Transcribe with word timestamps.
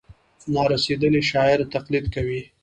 نا 0.53 0.63
رسېدلي 0.71 1.21
شاعر 1.31 1.59
تقلید 1.73 2.05
کوي. 2.15 2.41